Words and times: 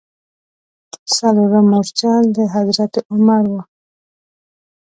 څلورم 1.15 1.65
مورچل 1.71 2.23
د 2.37 2.37
حضرت 2.55 2.93
عمر 3.13 3.43
و. 3.51 3.53